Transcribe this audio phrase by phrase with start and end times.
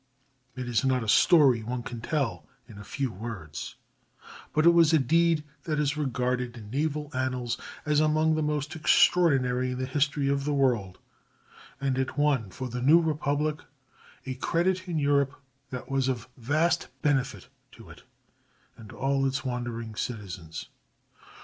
[0.55, 3.75] It is not a story one can tell in a few words,
[4.51, 8.75] but it was a deed that is regarded in naval annals as among the most
[8.75, 10.97] extraordinary in the history of the world,
[11.79, 13.61] and it won for the new republic
[14.25, 15.35] a credit in Europe
[15.69, 18.01] that was of vast benefit to it
[18.75, 20.69] and all its wandering citizens.